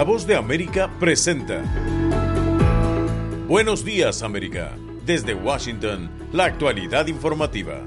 [0.00, 1.62] La voz de América presenta.
[3.46, 4.74] Buenos días América.
[5.04, 7.84] Desde Washington, la actualidad informativa.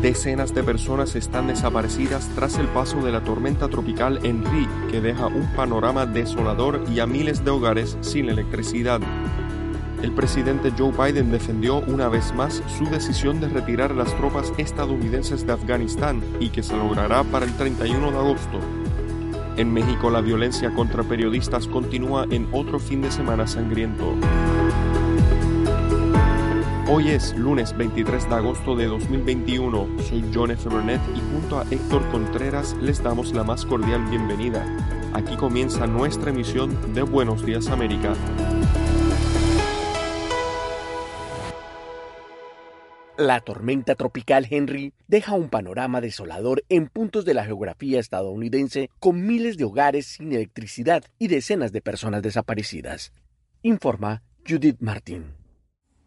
[0.00, 5.28] Decenas de personas están desaparecidas tras el paso de la tormenta tropical Henry, que deja
[5.28, 9.00] un panorama desolador y a miles de hogares sin electricidad.
[10.02, 15.46] El presidente Joe Biden defendió una vez más su decisión de retirar las tropas estadounidenses
[15.46, 18.58] de Afganistán y que se logrará para el 31 de agosto.
[19.56, 24.14] En México la violencia contra periodistas continúa en otro fin de semana sangriento.
[26.88, 29.86] Hoy es lunes 23 de agosto de 2021.
[30.08, 30.68] Soy John F.
[30.68, 34.66] Burnett y junto a Héctor Contreras les damos la más cordial bienvenida.
[35.12, 38.14] Aquí comienza nuestra emisión de Buenos Días América.
[43.18, 49.26] La tormenta tropical Henry deja un panorama desolador en puntos de la geografía estadounidense con
[49.26, 53.12] miles de hogares sin electricidad y decenas de personas desaparecidas.
[53.62, 55.34] Informa Judith Martin.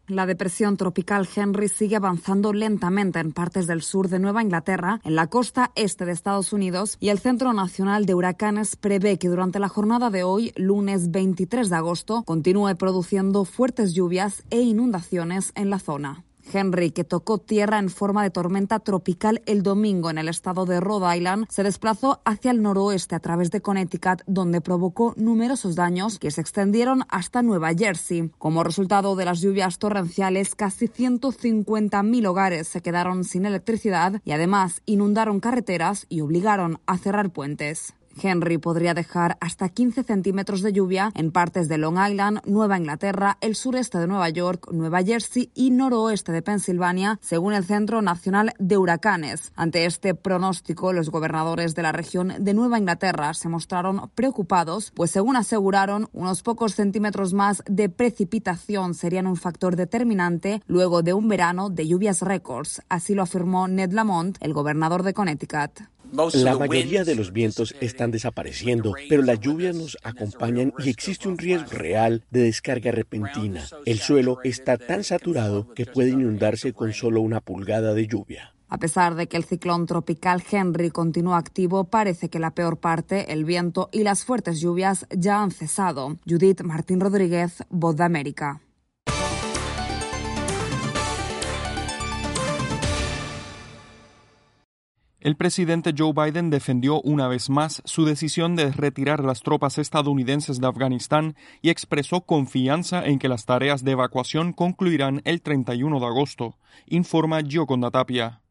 [0.08, 5.16] La depresión tropical Henry sigue avanzando lentamente en partes del sur de Nueva Inglaterra, en
[5.16, 9.60] la costa este de Estados Unidos, y el Centro Nacional de Huracanes prevé que durante
[9.60, 15.72] la jornada de hoy, lunes 23 de agosto, continúe produciendo fuertes lluvias e inundaciones en
[15.72, 16.25] la zona.
[16.52, 20.80] Henry, que tocó tierra en forma de tormenta tropical el domingo en el estado de
[20.80, 26.20] Rhode Island, se desplazó hacia el noroeste a través de Connecticut, donde provocó numerosos daños
[26.20, 28.32] que se extendieron hasta Nueva Jersey.
[28.38, 34.82] Como resultado de las lluvias torrenciales, casi 150.000 hogares se quedaron sin electricidad y además
[34.86, 37.94] inundaron carreteras y obligaron a cerrar puentes.
[38.22, 43.38] Henry podría dejar hasta 15 centímetros de lluvia en partes de Long Island, Nueva Inglaterra,
[43.42, 48.54] el sureste de Nueva York, Nueva Jersey y noroeste de Pensilvania, según el Centro Nacional
[48.60, 49.52] de Huracanes.
[49.56, 55.12] Ante este pronóstico, los gobernadores de la región de Nueva Inglaterra se mostraron preocupados, pues
[55.12, 61.28] según aseguraron, unos pocos centímetros más de precipitación serían un factor determinante luego de un
[61.28, 62.82] verano de lluvias récords.
[62.90, 65.95] Así lo afirmó Ned Lamont, el gobernador de Connecticut.
[66.34, 71.38] La mayoría de los vientos están desapareciendo, pero las lluvias nos acompañan y existe un
[71.38, 73.66] riesgo real de descarga repentina.
[73.86, 78.56] El suelo está tan saturado que puede inundarse con solo una pulgada de lluvia.
[78.68, 83.32] A pesar de que el ciclón tropical Henry continúa activo, parece que la peor parte,
[83.32, 86.18] el viento y las fuertes lluvias ya han cesado.
[86.28, 88.62] Judith Martín Rodríguez, Voz de América.
[95.26, 100.62] El presidente Joe Biden defendió una vez más su decisión de retirar las tropas estadounidenses
[100.62, 106.06] de Afganistán y expresó confianza en que las tareas de evacuación concluirán el 31 de
[106.06, 108.45] agosto, informa Gioconda Tapia.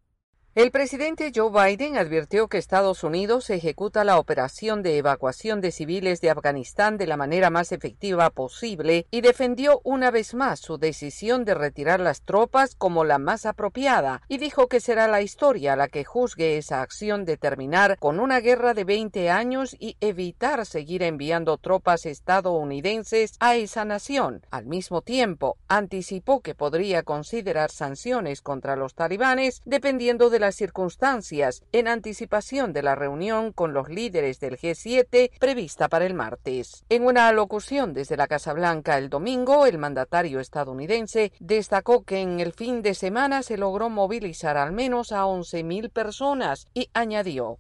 [0.55, 6.21] El presidente Joe Biden advirtió que Estados Unidos ejecuta la operación de evacuación de civiles
[6.21, 11.45] de Afganistán de la manera más efectiva posible y defendió una vez más su decisión
[11.45, 15.89] de retirar las tropas como la más apropiada y dijo que será la historia la
[15.89, 21.03] que juzgue esa acción de terminar con una guerra de 20 años y evitar seguir
[21.03, 24.47] enviando tropas estadounidenses a esa nación.
[24.53, 31.65] Al mismo tiempo, anticipó que podría considerar sanciones contra los talibanes dependiendo de las circunstancias
[31.73, 36.85] en anticipación de la reunión con los líderes del G7 prevista para el martes.
[36.91, 42.41] En una alocución desde la Casa Blanca el domingo, el mandatario estadounidense destacó que en
[42.41, 47.59] el fin de semana se logró movilizar al menos a 11.000 personas y añadió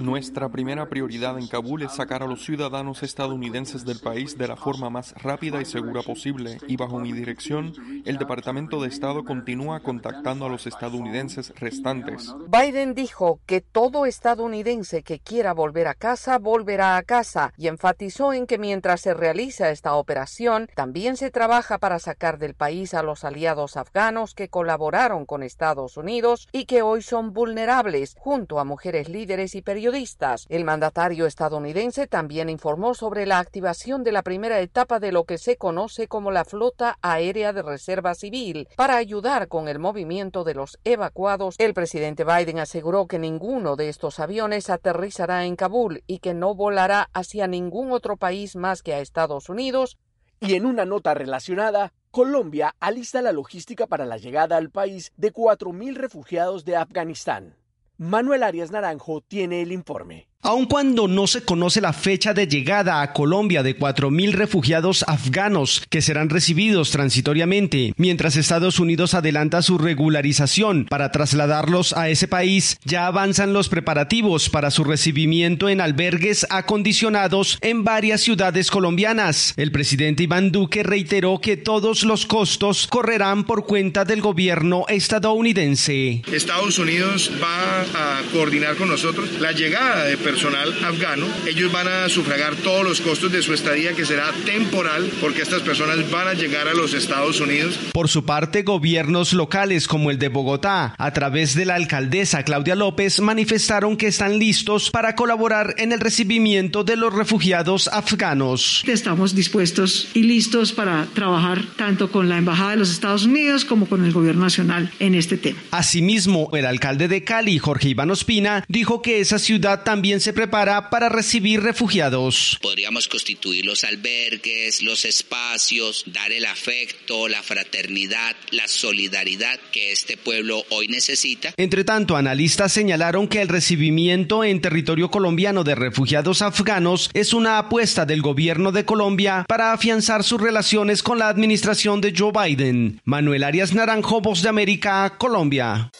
[0.00, 4.56] Nuestra primera prioridad en Kabul es sacar a los ciudadanos estadounidenses del país de la
[4.56, 7.72] forma más rápida y segura posible y bajo mi dirección,
[8.04, 12.34] el Departamento de Estado continúa contactando a los estadounidenses estadounidenses restantes.
[12.48, 18.32] Biden dijo que todo estadounidense que quiera volver a casa volverá a casa y enfatizó
[18.32, 23.02] en que mientras se realiza esta operación, también se trabaja para sacar del país a
[23.02, 28.64] los aliados afganos que colaboraron con Estados Unidos y que hoy son vulnerables, junto a
[28.64, 30.46] mujeres líderes y periodistas.
[30.48, 35.36] El mandatario estadounidense también informó sobre la activación de la primera etapa de lo que
[35.36, 40.54] se conoce como la Flota Aérea de Reserva Civil para ayudar con el movimiento de
[40.54, 46.18] los evacuados, el presidente Biden aseguró que ninguno de estos aviones aterrizará en Kabul y
[46.18, 49.98] que no volará hacia ningún otro país más que a Estados Unidos.
[50.40, 55.32] Y en una nota relacionada, Colombia alista la logística para la llegada al país de
[55.32, 57.56] 4.000 refugiados de Afganistán.
[57.96, 60.28] Manuel Arias Naranjo tiene el informe.
[60.40, 65.82] Aun cuando no se conoce la fecha de llegada a Colombia de 4.000 refugiados afganos
[65.90, 72.78] que serán recibidos transitoriamente, mientras Estados Unidos adelanta su regularización para trasladarlos a ese país,
[72.84, 79.54] ya avanzan los preparativos para su recibimiento en albergues acondicionados en varias ciudades colombianas.
[79.56, 86.22] El presidente Iván Duque reiteró que todos los costos correrán por cuenta del gobierno estadounidense.
[86.32, 91.26] Estados Unidos va a coordinar con nosotros la llegada de personal afgano.
[91.46, 95.62] Ellos van a sufragar todos los costos de su estadía que será temporal porque estas
[95.62, 97.78] personas van a llegar a los Estados Unidos.
[97.94, 102.74] Por su parte, gobiernos locales como el de Bogotá, a través de la alcaldesa Claudia
[102.74, 108.84] López, manifestaron que están listos para colaborar en el recibimiento de los refugiados afganos.
[108.86, 113.86] Estamos dispuestos y listos para trabajar tanto con la Embajada de los Estados Unidos como
[113.86, 115.58] con el Gobierno Nacional en este tema.
[115.70, 120.90] Asimismo, el alcalde de Cali, Jorge Iván Ospina, dijo que esa ciudad también se prepara
[120.90, 122.58] para recibir refugiados.
[122.60, 130.16] Podríamos constituir los albergues, los espacios, dar el afecto, la fraternidad, la solidaridad que este
[130.16, 131.52] pueblo hoy necesita.
[131.56, 137.58] Entre tanto, analistas señalaron que el recibimiento en territorio colombiano de refugiados afganos es una
[137.58, 143.00] apuesta del gobierno de Colombia para afianzar sus relaciones con la administración de Joe Biden.
[143.04, 145.90] Manuel Arias Naranjo, Voz de América, Colombia.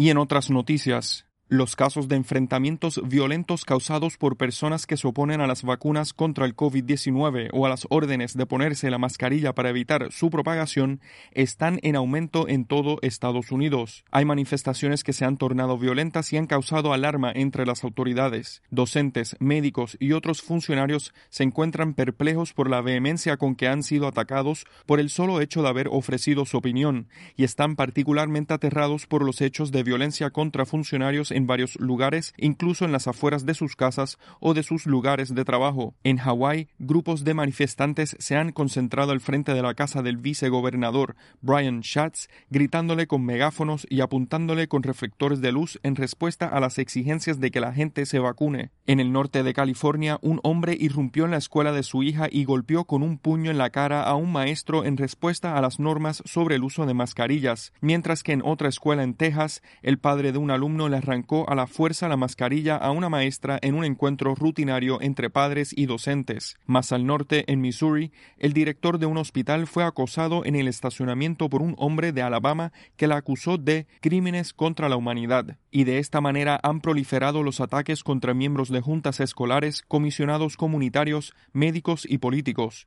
[0.00, 5.40] Y en otras noticias, los casos de enfrentamientos violentos causados por personas que se oponen
[5.40, 9.70] a las vacunas contra el COVID-19 o a las órdenes de ponerse la mascarilla para
[9.70, 11.00] evitar su propagación
[11.32, 14.04] están en aumento en todo Estados Unidos.
[14.12, 18.62] Hay manifestaciones que se han tornado violentas y han causado alarma entre las autoridades.
[18.70, 24.06] Docentes, médicos y otros funcionarios se encuentran perplejos por la vehemencia con que han sido
[24.06, 29.24] atacados por el solo hecho de haber ofrecido su opinión y están particularmente aterrados por
[29.24, 33.74] los hechos de violencia contra funcionarios en varios lugares, incluso en las afueras de sus
[33.74, 35.94] casas o de sus lugares de trabajo.
[36.04, 41.16] En Hawái, grupos de manifestantes se han concentrado al frente de la casa del vicegobernador
[41.40, 46.78] Brian Schatz, gritándole con megáfonos y apuntándole con reflectores de luz en respuesta a las
[46.78, 48.70] exigencias de que la gente se vacune.
[48.86, 52.44] En el norte de California, un hombre irrumpió en la escuela de su hija y
[52.44, 56.22] golpeó con un puño en la cara a un maestro en respuesta a las normas
[56.26, 60.38] sobre el uso de mascarillas, mientras que en otra escuela en Texas, el padre de
[60.38, 64.34] un alumno le arrancó a la fuerza la mascarilla a una maestra en un encuentro
[64.34, 66.56] rutinario entre padres y docentes.
[66.66, 71.48] Más al norte, en Missouri, el director de un hospital fue acosado en el estacionamiento
[71.48, 75.56] por un hombre de Alabama que la acusó de crímenes contra la humanidad.
[75.70, 81.32] Y de esta manera han proliferado los ataques contra miembros de juntas escolares, comisionados comunitarios,
[81.52, 82.86] médicos y políticos.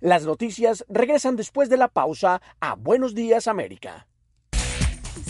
[0.00, 4.08] Las noticias regresan después de la pausa a Buenos Días América.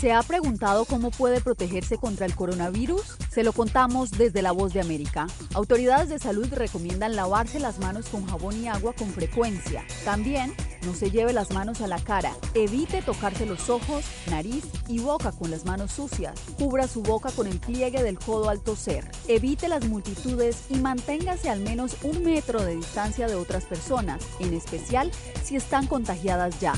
[0.04, 3.16] ¿Se ha preguntado cómo puede protegerse contra el coronavirus?
[3.30, 5.28] Se lo contamos desde La Voz de América.
[5.54, 9.82] Autoridades de salud recomiendan lavarse las manos con jabón y agua con frecuencia.
[10.04, 10.52] También
[10.84, 12.34] no se lleve las manos a la cara.
[12.52, 16.38] Evite tocarse los ojos, nariz y boca con las manos sucias.
[16.58, 19.10] Cubra su boca con el pliegue del codo al toser.
[19.26, 24.52] Evite las multitudes y manténgase al menos un metro de distancia de otras personas, en
[24.52, 25.10] especial
[25.42, 26.74] si están contagiadas ya.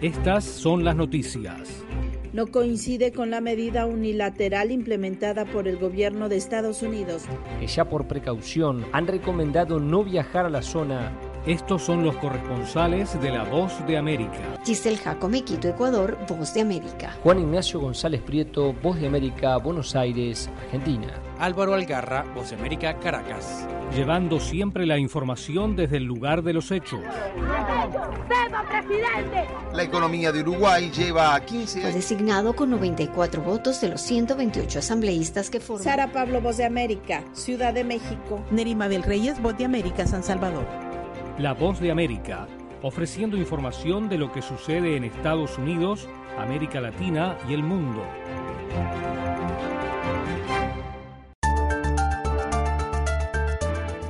[0.00, 1.84] Estas son las noticias.
[2.32, 7.24] No coincide con la medida unilateral implementada por el gobierno de Estados Unidos.
[7.66, 11.18] ya por precaución han recomendado no viajar a la zona
[11.48, 14.58] estos son los corresponsales de La Voz de América.
[14.66, 17.16] Giselle Jacome, Quito, Ecuador, Voz de América.
[17.22, 21.08] Juan Ignacio González Prieto, Voz de América, Buenos Aires, Argentina.
[21.38, 23.66] Álvaro Algarra, Voz de América, Caracas.
[23.96, 27.00] Llevando siempre la información desde el lugar de los hechos.
[28.68, 29.48] presidente!
[29.72, 31.90] La economía de Uruguay lleva a 15 años.
[31.90, 35.84] Fue designado con 94 votos de los 128 asambleístas que forman.
[35.84, 38.44] Sara Pablo, Voz de América, Ciudad de México.
[38.50, 40.87] Nerima del Reyes, Voz de América, San Salvador.
[41.38, 42.48] La Voz de América,
[42.82, 48.02] ofreciendo información de lo que sucede en Estados Unidos, América Latina y el mundo.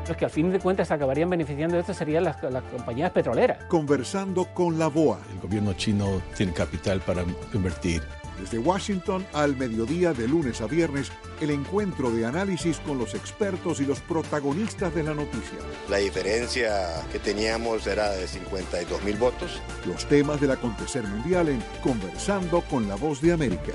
[0.08, 3.62] Los que al fin de cuentas acabarían beneficiando de esto serían las, las, compañías petroleras.
[3.64, 5.18] Conversando con la BOA.
[5.34, 8.00] El gobierno chino tiene capital para invertir
[8.40, 13.80] desde Washington al mediodía de lunes a viernes, el encuentro de análisis con los expertos
[13.80, 15.58] y los protagonistas de la noticia.
[15.88, 19.60] La diferencia que teníamos era de 52 mil votos.
[19.86, 23.74] Los temas del acontecer mundial en Conversando con la Voz de América.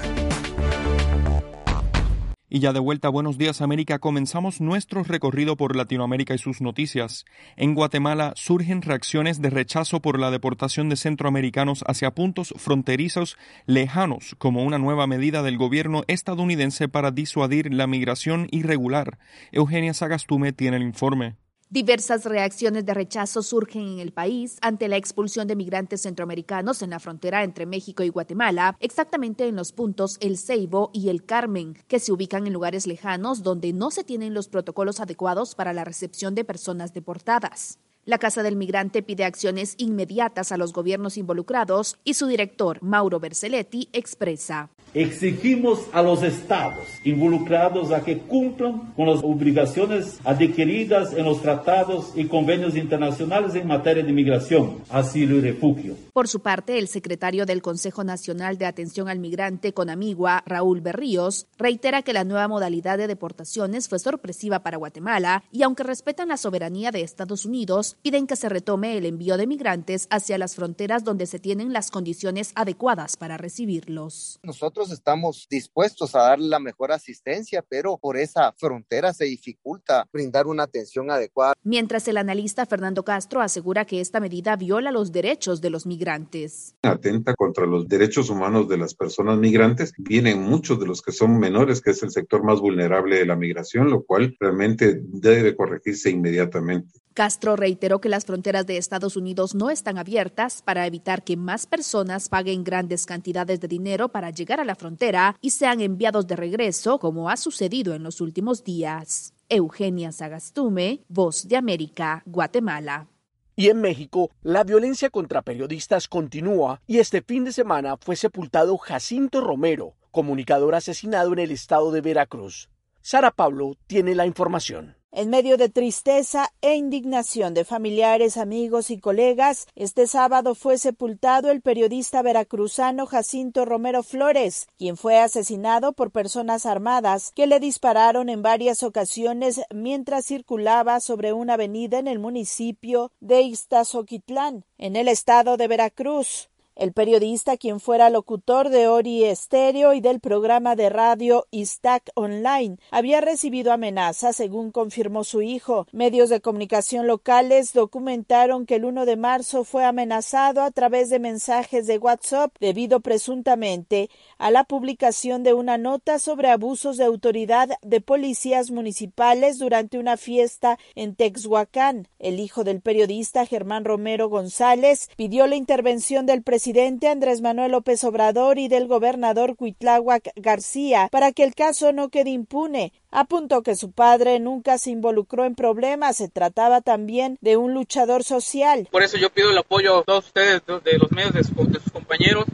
[2.55, 7.25] Y ya de vuelta, buenos días América, comenzamos nuestro recorrido por Latinoamérica y sus noticias.
[7.55, 14.35] En Guatemala surgen reacciones de rechazo por la deportación de centroamericanos hacia puntos fronterizos lejanos
[14.37, 19.17] como una nueva medida del gobierno estadounidense para disuadir la migración irregular.
[19.51, 21.37] Eugenia Sagastume tiene el informe.
[21.73, 26.91] Diversas reacciones de rechazo surgen en el país ante la expulsión de migrantes centroamericanos en
[26.91, 31.75] la frontera entre México y Guatemala, exactamente en los puntos El Ceibo y El Carmen,
[31.87, 35.83] que se ubican en lugares lejanos donde no se tienen los protocolos adecuados para la
[35.83, 37.79] recepción de personas deportadas.
[38.05, 43.19] La Casa del Migrante pide acciones inmediatas a los gobiernos involucrados y su director, Mauro
[43.19, 44.69] Berceletti, expresa.
[44.93, 52.11] Exigimos a los estados involucrados a que cumplan con las obligaciones adquiridas en los tratados
[52.15, 55.95] y convenios internacionales en materia de migración, asilo y refugio.
[56.13, 60.81] Por su parte, el secretario del Consejo Nacional de Atención al Migrante con Amigua, Raúl
[60.81, 66.27] Berríos, reitera que la nueva modalidad de deportaciones fue sorpresiva para Guatemala y aunque respetan
[66.27, 70.53] la soberanía de Estados Unidos, piden que se retome el envío de migrantes hacia las
[70.53, 74.39] fronteras donde se tienen las condiciones adecuadas para recibirlos.
[74.43, 80.47] Nosotros estamos dispuestos a darle la mejor asistencia, pero por esa frontera se dificulta brindar
[80.47, 81.53] una atención adecuada.
[81.63, 86.75] Mientras el analista Fernando Castro asegura que esta medida viola los derechos de los migrantes.
[86.81, 89.93] Atenta contra los derechos humanos de las personas migrantes.
[89.97, 93.35] Vienen muchos de los que son menores, que es el sector más vulnerable de la
[93.35, 97.03] migración, lo cual realmente debe corregirse inmediatamente.
[97.13, 101.67] Castro reiteró que las fronteras de Estados Unidos no están abiertas para evitar que más
[101.67, 106.35] personas paguen grandes cantidades de dinero para llegar a la frontera y sean enviados de
[106.35, 109.33] regreso, como ha sucedido en los últimos días.
[109.49, 113.07] Eugenia Sagastume, Voz de América, Guatemala.
[113.55, 118.77] Y en México, la violencia contra periodistas continúa y este fin de semana fue sepultado
[118.77, 122.69] Jacinto Romero, comunicador asesinado en el estado de Veracruz.
[123.01, 124.95] Sara Pablo tiene la información.
[125.15, 131.51] En medio de tristeza e indignación de familiares, amigos y colegas, este sábado fue sepultado
[131.51, 138.27] el periodista veracruzano Jacinto Romero Flores, quien fue asesinado por personas armadas que le dispararon
[138.27, 145.07] en varias ocasiones mientras circulaba sobre una avenida en el municipio de Iztazoquitlán, en el
[145.07, 146.49] estado de Veracruz.
[146.75, 152.77] El periodista, quien fuera locutor de Ori Estéreo y del programa de radio Istac Online,
[152.89, 155.85] había recibido amenazas, según confirmó su hijo.
[155.91, 161.19] Medios de comunicación locales documentaron que el 1 de marzo fue amenazado a través de
[161.19, 167.69] mensajes de WhatsApp debido presuntamente a la publicación de una nota sobre abusos de autoridad
[167.83, 172.07] de policías municipales durante una fiesta en Texhuacán.
[172.17, 177.73] El hijo del periodista Germán Romero González pidió la intervención del presidente presidente Andrés Manuel
[177.73, 182.93] López Obrador y del gobernador Cuitláhuac García para que el caso no quede impune.
[183.11, 188.23] Apuntó que su padre nunca se involucró en problemas, se trataba también de un luchador
[188.23, 188.87] social.
[188.89, 192.45] Por eso yo pido el apoyo a todos ustedes, de los medios de, sus compañeros,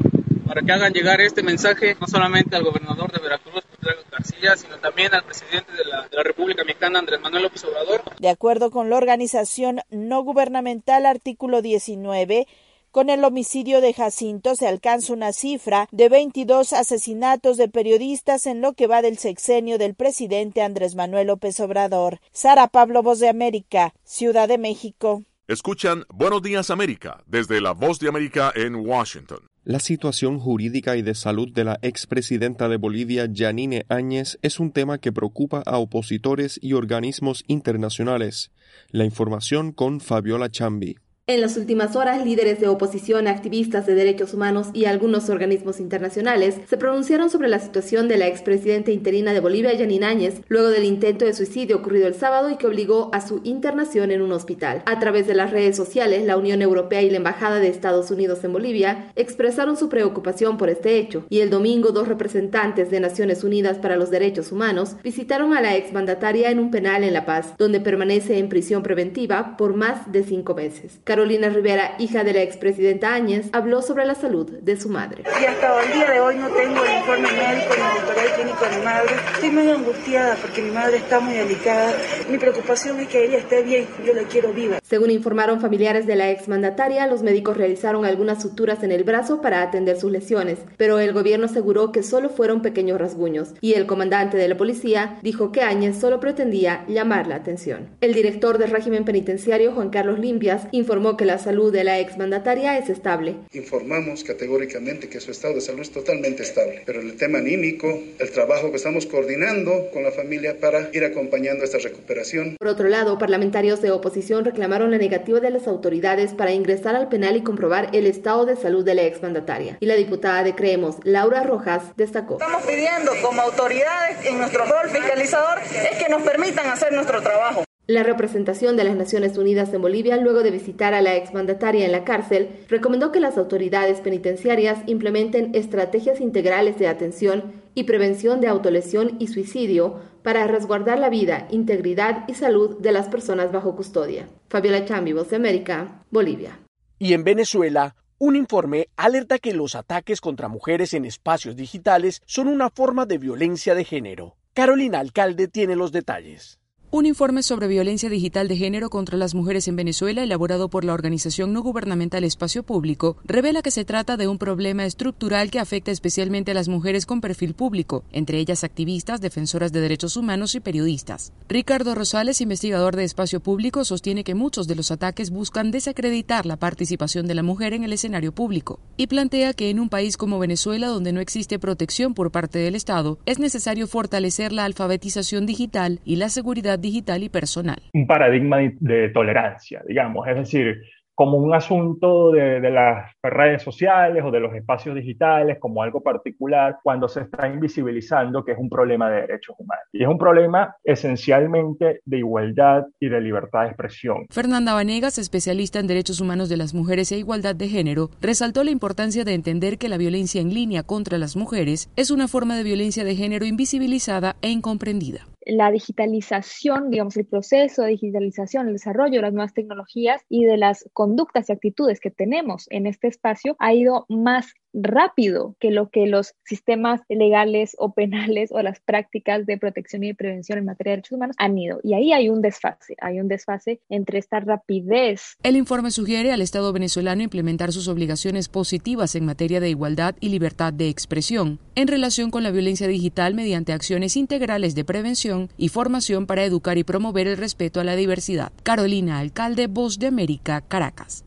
[0.48, 3.64] para que hagan llegar este mensaje no solamente al gobernador de Veracruz,
[4.12, 8.02] García, sino también al presidente de la, de la República Mexicana, Andrés Manuel López Obrador.
[8.20, 12.48] De acuerdo con la organización no gubernamental Artículo 19,
[12.92, 18.62] con el homicidio de Jacinto se alcanza una cifra de 22 asesinatos de periodistas en
[18.62, 22.20] lo que va del sexenio del presidente Andrés Manuel López Obrador.
[22.32, 25.24] Sara Pablo, Voz de América, Ciudad de México.
[25.48, 29.40] Escuchan Buenos Días América desde la Voz de América en Washington.
[29.64, 34.72] La situación jurídica y de salud de la expresidenta de Bolivia, Janine Áñez, es un
[34.72, 38.52] tema que preocupa a opositores y organismos internacionales.
[38.90, 40.98] La información con Fabiola Chambi.
[41.30, 46.56] En las últimas horas, líderes de oposición, activistas de derechos humanos y algunos organismos internacionales
[46.68, 50.86] se pronunciaron sobre la situación de la expresidenta interina de Bolivia, Janine Áñez, luego del
[50.86, 54.82] intento de suicidio ocurrido el sábado y que obligó a su internación en un hospital.
[54.88, 58.44] A través de las redes sociales, la Unión Europea y la Embajada de Estados Unidos
[58.44, 63.44] en Bolivia expresaron su preocupación por este hecho, y el domingo dos representantes de Naciones
[63.44, 67.54] Unidas para los Derechos Humanos visitaron a la exmandataria en un penal en La Paz,
[67.60, 71.00] donde permanece en prisión preventiva por más de cinco meses.
[71.20, 75.24] Carolina Rivera, hija de la expresidenta Áñez, habló sobre la salud de su madre.
[75.42, 78.64] Y hasta el día de hoy no tengo el informe médico ni el historial clínico
[78.64, 79.16] de mi madre.
[79.34, 81.94] Estoy muy angustiada porque mi madre está muy delicada.
[82.30, 83.86] Mi preocupación es que ella esté bien.
[84.06, 84.80] Yo la quiero viva.
[84.82, 89.62] Según informaron familiares de la exmandataria, los médicos realizaron algunas suturas en el brazo para
[89.62, 94.38] atender sus lesiones, pero el gobierno aseguró que solo fueron pequeños rasguños y el comandante
[94.38, 97.90] de la policía dijo que Áñez solo pretendía llamar la atención.
[98.00, 102.00] El director del régimen penitenciario, Juan Carlos Limpias, informó informó que la salud de la
[102.00, 103.36] exmandataria es estable.
[103.54, 107.88] Informamos categóricamente que su estado de salud es totalmente estable, pero en el tema anímico,
[108.20, 112.56] el trabajo que estamos coordinando con la familia para ir acompañando esta recuperación.
[112.60, 117.10] Por otro lado, parlamentarios de oposición reclamaron la negativa de las autoridades para ingresar al
[117.10, 119.78] penal y comprobar el estado de salud de la exmandataria.
[119.80, 122.36] Y la diputada de Creemos, Laura Rojas, destacó.
[122.36, 127.69] Estamos pidiendo como autoridades en nuestro rol fiscalizador es que nos permitan hacer nuestro trabajo.
[127.90, 131.92] La representación de las Naciones Unidas en Bolivia, luego de visitar a la exmandataria en
[131.92, 138.48] la cárcel, recomendó que las autoridades penitenciarias implementen estrategias integrales de atención y prevención de
[138.48, 144.28] autolesión y suicidio para resguardar la vida, integridad y salud de las personas bajo custodia.
[144.50, 146.60] Fabiola Chambi, Voz de América, Bolivia.
[147.00, 152.50] Y en Venezuela, un informe alerta que los ataques contra mujeres en espacios digitales son
[152.50, 154.36] una forma de violencia de género.
[154.54, 156.59] Carolina Alcalde tiene los detalles.
[156.92, 160.96] Un informe sobre violencia digital de género contra las mujeres en Venezuela, elaborado por la
[160.96, 165.92] organización no gubernamental Espacio Público, revela que se trata de un problema estructural que afecta
[165.92, 170.62] especialmente a las mujeres con perfil público, entre ellas activistas, defensoras de derechos humanos y
[170.62, 171.32] periodistas.
[171.48, 176.58] Ricardo Rosales, investigador de Espacio Público, sostiene que muchos de los ataques buscan desacreditar la
[176.58, 180.40] participación de la mujer en el escenario público y plantea que en un país como
[180.40, 186.02] Venezuela, donde no existe protección por parte del Estado, es necesario fortalecer la alfabetización digital
[186.04, 187.82] y la seguridad digital y personal.
[187.94, 190.82] Un paradigma de tolerancia, digamos, es decir,
[191.20, 196.02] como un asunto de, de, las redes sociales o de los espacios digitales, como algo
[196.02, 199.84] particular, cuando se está invisibilizando que es un problema de derechos humanos.
[199.92, 204.28] Y es un problema esencialmente de igualdad y de libertad de expresión.
[204.30, 208.72] Fernanda Vanegas, especialista en derechos humanos de las mujeres e igualdad de género, resaltó la
[208.72, 212.64] importancia de entender que la violencia en línea contra las mujeres es una forma de
[212.64, 219.16] violencia de género invisibilizada e incomprendida la digitalización, digamos, el proceso de digitalización, el desarrollo
[219.16, 223.56] de las nuevas tecnologías y de las conductas y actitudes que tenemos en este espacio
[223.60, 229.46] ha ido más rápido que lo que los sistemas legales o penales o las prácticas
[229.46, 231.80] de protección y de prevención en materia de derechos humanos han ido.
[231.84, 235.38] Y ahí hay un desfase, hay un desfase entre esta rapidez.
[235.44, 240.30] El informe sugiere al Estado venezolano implementar sus obligaciones positivas en materia de igualdad y
[240.30, 245.70] libertad de expresión en relación con la violencia digital mediante acciones integrales de prevención y
[245.70, 248.52] formación para educar y promover el respeto a la diversidad.
[248.64, 251.26] Carolina Alcalde, Voz de América, Caracas.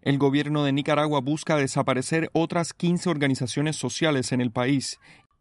[0.00, 4.98] El gobierno de Nicaragua busca desaparecer otras 15 organizaciones sociales en el país.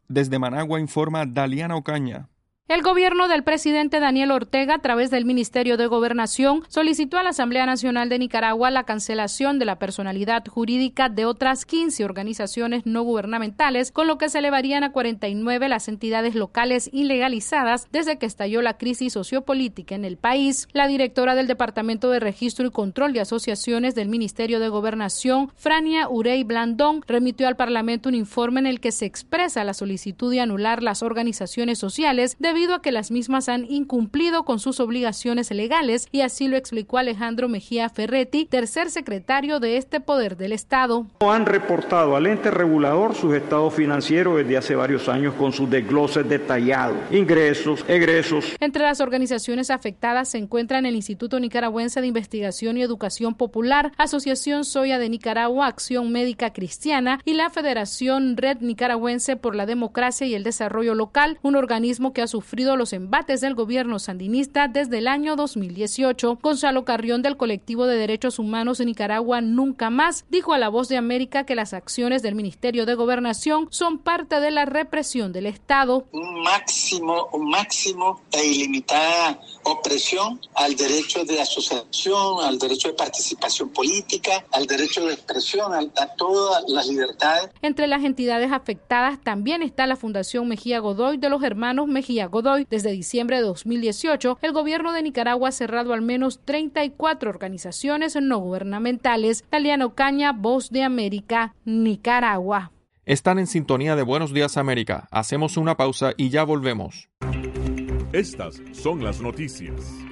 [0.08, 2.30] Desde Managua informa Daliana Ocaña.
[2.68, 7.30] El gobierno del presidente Daniel Ortega, a través del Ministerio de Gobernación, solicitó a la
[7.30, 13.04] Asamblea Nacional de Nicaragua la cancelación de la personalidad jurídica de otras 15 organizaciones no
[13.04, 18.62] gubernamentales, con lo que se elevarían a 49 las entidades locales ilegalizadas desde que estalló
[18.62, 20.68] la crisis sociopolítica en el país.
[20.74, 26.10] La directora del Departamento de Registro y Control de Asociaciones del Ministerio de Gobernación, Frania
[26.10, 30.42] Urey Blandón, remitió al Parlamento un informe en el que se expresa la solicitud de
[30.42, 35.52] anular las organizaciones sociales de debido a que las mismas han incumplido con sus obligaciones
[35.52, 41.06] legales y así lo explicó Alejandro Mejía Ferretti, tercer secretario de este poder del Estado.
[41.20, 46.28] Han reportado al ente regulador sus estados financieros desde hace varios años con sus desgloses
[46.28, 48.56] detallados, ingresos, egresos.
[48.60, 54.66] Entre las organizaciones afectadas se encuentran el Instituto Nicaragüense de Investigación y Educación Popular, Asociación
[54.66, 60.34] Soya de Nicaragua, Acción Médica Cristiana y la Federación Red Nicaragüense por la Democracia y
[60.34, 65.00] el Desarrollo Local, un organismo que ha sufrido sufrido los embates del gobierno sandinista desde
[65.00, 66.40] el año 2018.
[66.42, 70.88] Gonzalo Carrión del colectivo de derechos humanos de Nicaragua Nunca Más dijo a La Voz
[70.88, 75.46] de América que las acciones del Ministerio de Gobernación son parte de la represión del
[75.46, 76.06] Estado.
[76.14, 83.72] Un máximo, un máximo e ilimitada opresión al derecho de asociación, al derecho de participación
[83.72, 87.50] política, al derecho de expresión, a, a todas las libertades.
[87.62, 92.37] Entre las entidades afectadas también está la Fundación Mejía Godoy de los hermanos Mejía Godoy.
[92.42, 98.38] Desde diciembre de 2018, el gobierno de Nicaragua ha cerrado al menos 34 organizaciones no
[98.40, 99.44] gubernamentales.
[99.50, 102.72] Taliano Caña, Voz de América, Nicaragua.
[103.06, 105.08] Están en sintonía de Buenos Días América.
[105.12, 107.10] Hacemos una pausa y ya volvemos.
[108.12, 110.07] Estas son las noticias.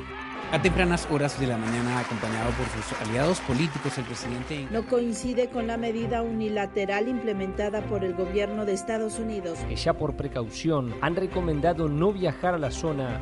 [0.51, 4.67] A tempranas horas de la mañana, acompañado por sus aliados políticos, el presidente...
[4.71, 9.57] No coincide con la medida unilateral implementada por el gobierno de Estados Unidos.
[9.67, 13.21] Que ya por precaución han recomendado no viajar a la zona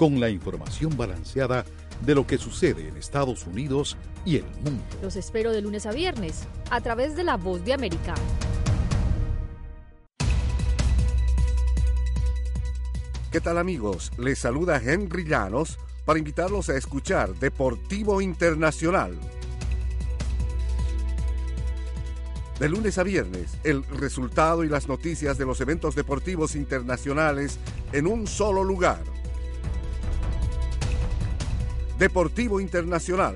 [0.00, 1.66] con la información balanceada
[2.00, 4.82] de lo que sucede en Estados Unidos y el mundo.
[5.02, 8.14] Los espero de lunes a viernes a través de La Voz de América.
[13.30, 14.10] ¿Qué tal amigos?
[14.16, 19.18] Les saluda Henry Llanos para invitarlos a escuchar Deportivo Internacional.
[22.58, 27.58] De lunes a viernes, el resultado y las noticias de los eventos deportivos internacionales
[27.92, 29.19] en un solo lugar
[32.00, 33.34] Deportivo Internacional,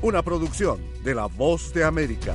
[0.00, 2.34] una producción de La Voz de América.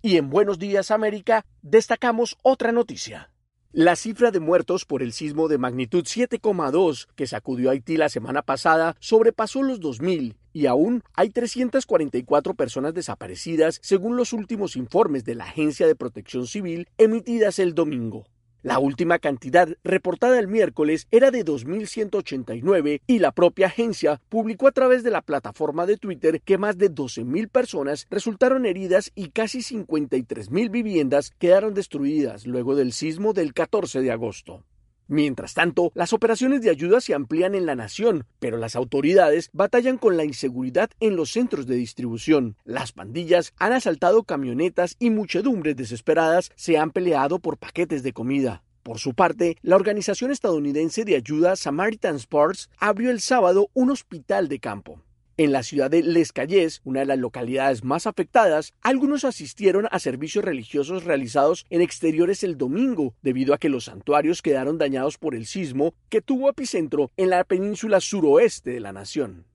[0.00, 3.30] Y en Buenos Días América destacamos otra noticia.
[3.72, 8.40] La cifra de muertos por el sismo de magnitud 7,2 que sacudió Haití la semana
[8.40, 15.34] pasada sobrepasó los 2.000 y aún hay 344 personas desaparecidas según los últimos informes de
[15.34, 18.24] la Agencia de Protección Civil emitidas el domingo.
[18.62, 24.72] La última cantidad reportada el miércoles era de 2.189 y la propia agencia publicó a
[24.72, 29.60] través de la plataforma de Twitter que más de 12.000 personas resultaron heridas y casi
[29.60, 34.62] 53.000 viviendas quedaron destruidas luego del sismo del 14 de agosto.
[35.10, 39.98] Mientras tanto, las operaciones de ayuda se amplían en la nación, pero las autoridades batallan
[39.98, 42.56] con la inseguridad en los centros de distribución.
[42.64, 48.62] Las pandillas han asaltado camionetas y muchedumbres desesperadas se han peleado por paquetes de comida.
[48.84, 54.46] Por su parte, la organización estadounidense de ayuda Samaritan Sports abrió el sábado un hospital
[54.46, 55.02] de campo.
[55.40, 59.98] En la ciudad de Les Cayes, una de las localidades más afectadas, algunos asistieron a
[59.98, 65.34] servicios religiosos realizados en exteriores el domingo, debido a que los santuarios quedaron dañados por
[65.34, 69.46] el sismo que tuvo epicentro en la península suroeste de la nación.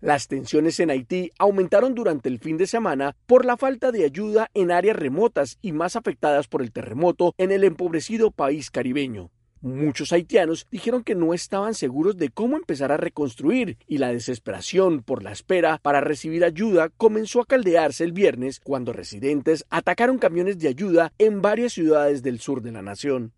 [0.00, 4.50] Las tensiones en Haití aumentaron durante el fin de semana por la falta de ayuda
[4.52, 9.30] en áreas remotas y más afectadas por el terremoto en el empobrecido país caribeño.
[9.62, 15.02] Muchos haitianos dijeron que no estaban seguros de cómo empezar a reconstruir y la desesperación
[15.02, 20.58] por la espera para recibir ayuda comenzó a caldearse el viernes cuando residentes atacaron camiones
[20.58, 23.32] de ayuda en varias ciudades del sur de la nación.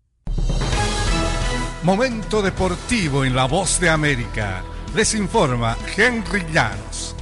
[1.83, 4.63] Momento deportivo en la voz de América.
[4.95, 7.13] Les informa Henry Llanos.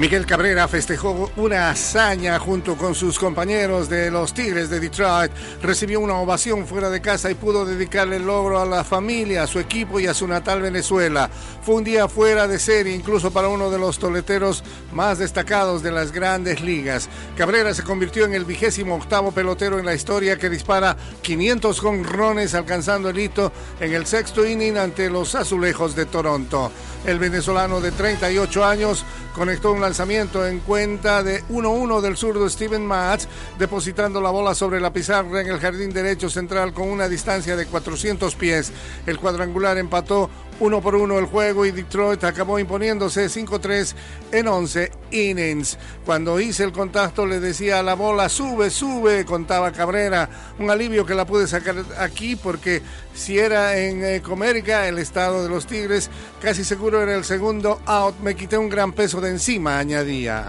[0.00, 5.30] Miguel Cabrera festejó una hazaña junto con sus compañeros de los Tigres de Detroit.
[5.60, 9.46] Recibió una ovación fuera de casa y pudo dedicarle el logro a la familia, a
[9.46, 11.28] su equipo y a su natal Venezuela.
[11.62, 15.92] Fue un día fuera de serie, incluso para uno de los toleteros más destacados de
[15.92, 17.10] las grandes ligas.
[17.36, 22.54] Cabrera se convirtió en el vigésimo octavo pelotero en la historia que dispara 500 jonrones,
[22.54, 26.72] alcanzando el hito en el sexto inning ante los azulejos de Toronto.
[27.04, 33.26] El venezolano de 38 años conectó un en cuenta de 1-1 del zurdo Steven Matz,
[33.58, 37.66] depositando la bola sobre la pizarra en el jardín derecho central con una distancia de
[37.66, 38.72] 400 pies.
[39.04, 43.94] El cuadrangular empató uno por uno el juego y Detroit acabó imponiéndose 5-3
[44.32, 45.78] en 11 innings.
[46.04, 50.28] Cuando hice el contacto le decía a la bola, sube, sube, contaba Cabrera.
[50.58, 52.82] Un alivio que la pude sacar aquí porque
[53.14, 57.80] si era en eh, Comérica, el estado de los Tigres, casi seguro era el segundo
[57.86, 58.18] out.
[58.20, 60.46] Me quité un gran peso de encima, añadía.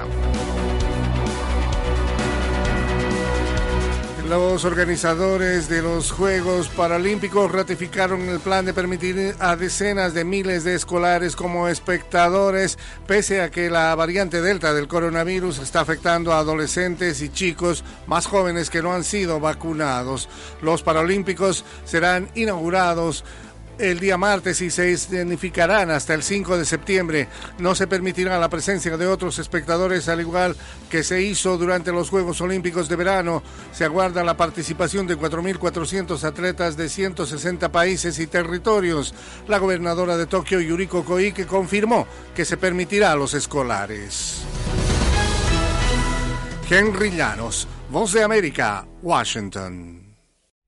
[4.32, 10.64] Los organizadores de los Juegos Paralímpicos ratificaron el plan de permitir a decenas de miles
[10.64, 16.38] de escolares como espectadores, pese a que la variante Delta del coronavirus está afectando a
[16.38, 20.30] adolescentes y chicos más jóvenes que no han sido vacunados.
[20.62, 23.26] Los Paralímpicos serán inaugurados
[23.82, 27.28] el día martes y se escenificarán hasta el 5 de septiembre.
[27.58, 30.56] No se permitirá la presencia de otros espectadores, al igual
[30.90, 33.42] que se hizo durante los Juegos Olímpicos de verano.
[33.72, 39.16] Se aguarda la participación de 4.400 atletas de 160 países y territorios.
[39.48, 44.44] La gobernadora de Tokio, Yuriko Koike, confirmó que se permitirá a los escolares.
[46.70, 50.11] Henry Llanos, Voz de América, Washington.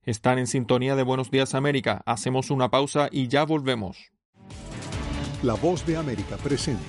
[0.06, 2.02] Están en sintonía de Buenos Días América.
[2.04, 4.12] Hacemos una pausa y ya volvemos.
[5.42, 6.82] La Voz de América presenta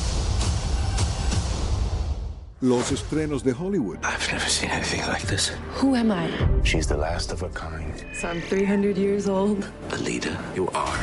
[2.61, 3.99] Los estrenos de Hollywood.
[4.03, 5.49] I've never seen anything like this.
[5.75, 6.29] Who am I?
[6.63, 7.93] She's the last of her kind.
[8.13, 9.69] So I'm 300 years old.
[9.89, 10.97] The leader you are.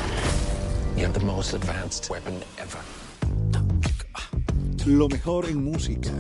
[0.96, 2.78] You have the most advanced weapon ever.
[4.86, 6.12] Lo mejor en música.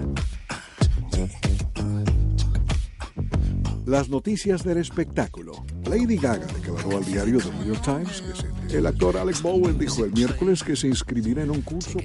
[3.86, 5.64] Las noticias del espectáculo.
[5.88, 8.20] Lady Gaga declaró al diario The New York Times
[8.68, 12.00] que el actor Alex Bowen dijo el miércoles que se inscribirá en un curso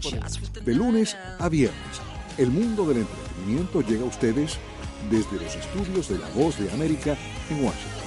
[0.63, 2.01] de lunes a viernes.
[2.37, 4.59] El mundo del entretenimiento llega a ustedes
[5.09, 7.17] desde los estudios de La Voz de América
[7.49, 8.01] en Washington.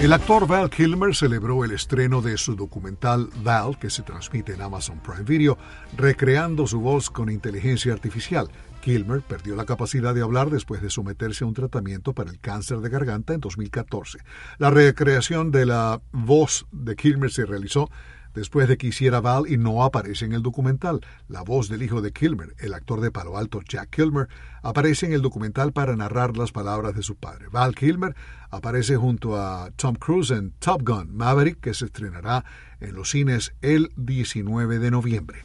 [0.00, 4.62] El actor Val Kilmer celebró el estreno de su documental Val, que se transmite en
[4.62, 5.58] Amazon Prime Video,
[5.96, 8.48] recreando su voz con inteligencia artificial.
[8.82, 12.80] Kilmer perdió la capacidad de hablar después de someterse a un tratamiento para el cáncer
[12.80, 14.18] de garganta en 2014.
[14.58, 17.88] La recreación de la voz de Kilmer se realizó
[18.34, 21.00] después de que hiciera Val y no aparece en el documental.
[21.28, 24.28] La voz del hijo de Kilmer, el actor de Palo Alto Jack Kilmer,
[24.62, 27.46] aparece en el documental para narrar las palabras de su padre.
[27.52, 28.16] Val Kilmer
[28.50, 32.44] aparece junto a Tom Cruise en Top Gun Maverick, que se estrenará
[32.80, 35.42] en los cines el 19 de noviembre.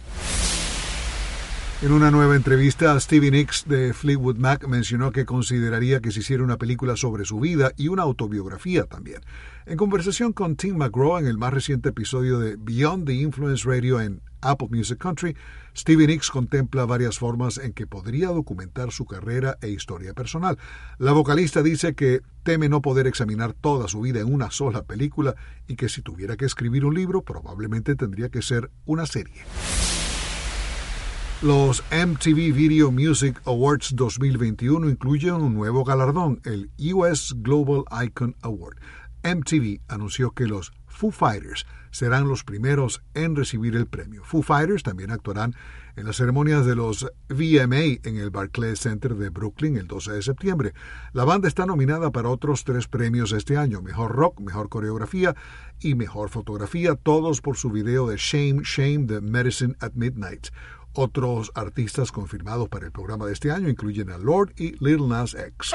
[1.79, 6.43] En una nueva entrevista, Stevie Nicks de Fleetwood Mac mencionó que consideraría que se hiciera
[6.43, 9.21] una película sobre su vida y una autobiografía también.
[9.67, 14.01] En conversación con Tim McGraw en el más reciente episodio de Beyond the Influence Radio
[14.01, 15.37] en Apple Music Country,
[15.75, 20.57] Stevie Nicks contempla varias formas en que podría documentar su carrera e historia personal.
[20.97, 25.35] La vocalista dice que teme no poder examinar toda su vida en una sola película
[25.67, 29.43] y que si tuviera que escribir un libro probablemente tendría que ser una serie.
[31.43, 38.77] Los MTV Video Music Awards 2021 incluyen un nuevo galardón, el US Global Icon Award.
[39.23, 44.23] MTV anunció que los Foo Fighters serán los primeros en recibir el premio.
[44.23, 45.53] Foo Fighters también actuarán
[45.95, 50.21] en las ceremonias de los VMA en el Barclays Center de Brooklyn el 12 de
[50.23, 50.73] septiembre.
[51.13, 55.35] La banda está nominada para otros tres premios este año, Mejor Rock, Mejor Coreografía
[55.79, 60.47] y Mejor Fotografía, todos por su video de Shame, Shame, The Medicine at Midnight.
[60.99, 65.35] Otros artistas confirmados para el programa de este año incluyen a Lord y Lil Nas
[65.35, 65.73] X.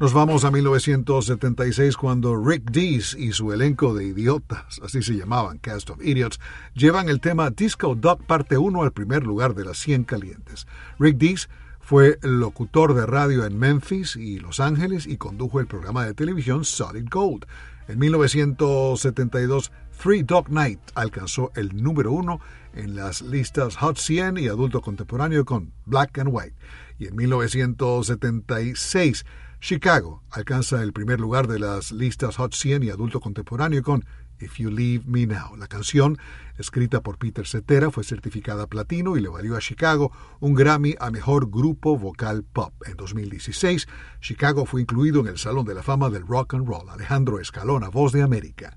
[0.00, 5.58] Nos vamos a 1976 cuando Rick Dees y su elenco de idiotas, así se llamaban,
[5.58, 6.40] Cast of Idiots,
[6.74, 10.66] llevan el tema Disco Dog Parte 1 al primer lugar de las 100 calientes.
[10.98, 11.48] Rick Dees
[11.78, 16.64] fue locutor de radio en Memphis y Los Ángeles y condujo el programa de televisión
[16.64, 17.46] Solid Gold.
[17.86, 19.70] En 1972,
[20.00, 22.40] Three Dog Night alcanzó el número uno
[22.74, 26.54] en las listas Hot 100 y adulto contemporáneo con Black and White.
[26.98, 29.24] Y en 1976,
[29.60, 34.04] Chicago alcanza el primer lugar de las listas Hot 100 y adulto contemporáneo con
[34.38, 35.56] If You Leave Me Now.
[35.56, 36.18] La canción,
[36.58, 41.10] escrita por Peter Cetera, fue certificada platino y le valió a Chicago un Grammy a
[41.10, 42.74] Mejor Grupo Vocal Pop.
[42.86, 43.88] En 2016,
[44.20, 46.90] Chicago fue incluido en el Salón de la Fama del Rock and Roll.
[46.90, 48.76] Alejandro Escalona, Voz de América.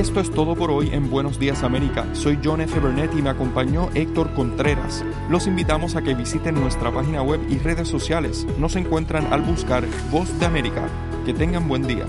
[0.00, 2.06] Esto es todo por hoy en Buenos Días América.
[2.14, 2.80] Soy John F.
[2.80, 5.04] Burnett y me acompañó Héctor Contreras.
[5.28, 8.46] Los invitamos a que visiten nuestra página web y redes sociales.
[8.58, 10.88] Nos encuentran al buscar Voz de América.
[11.26, 12.06] Que tengan buen día.